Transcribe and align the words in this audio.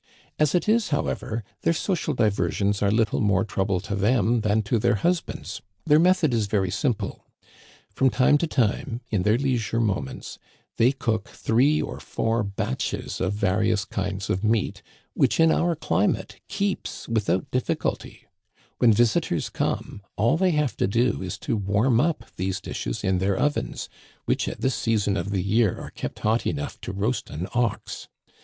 As 0.39 0.55
it 0.55 0.67
is, 0.67 0.89
however, 0.89 1.43
their 1.61 1.73
so 1.73 1.93
cial 1.93 2.15
diversions 2.15 2.81
are 2.81 2.89
little 2.89 3.21
more 3.21 3.45
trouble 3.45 3.79
to 3.81 3.93
them 3.95 4.39
than 4.41 4.63
to 4.63 4.79
their 4.79 4.95
husbands. 4.95 5.61
Their 5.85 5.99
method 5.99 6.33
is 6.33 6.47
very 6.47 6.71
simple. 6.71 7.27
From 7.93 8.09
time 8.09 8.39
to 8.39 8.47
time, 8.47 9.01
in 9.11 9.21
their 9.21 9.37
leisure 9.37 9.79
moments, 9.79 10.39
they 10.77 10.91
cook 10.91 11.27
three 11.29 11.79
or 11.83 11.99
four 11.99 12.41
batches 12.41 13.21
of 13.21 13.33
various 13.33 13.85
kinds 13.85 14.27
of 14.27 14.43
meat, 14.43 14.81
which 15.13 15.39
in 15.39 15.51
our 15.51 15.75
climate 15.75 16.41
keeps 16.47 17.07
without 17.07 17.51
difficulty; 17.51 18.25
when 18.79 18.91
visitors 18.91 19.49
come, 19.49 20.01
all 20.15 20.35
they 20.35 20.49
have 20.49 20.75
to 20.77 20.87
do 20.87 21.21
is 21.21 21.37
to 21.37 21.55
warm 21.55 21.99
up 22.01 22.23
these 22.37 22.59
dishes 22.59 23.03
in 23.03 23.19
their 23.19 23.37
ovens, 23.37 23.87
which 24.25 24.47
at 24.47 24.61
this 24.61 24.73
season 24.73 25.15
of 25.15 25.29
the 25.29 25.43
year 25.43 25.79
are 25.79 25.91
kept 25.91 26.17
hot 26.21 26.47
enough 26.47 26.81
to 26.81 26.91
roast 26.91 27.29
an 27.29 27.47
ox. 27.53 28.07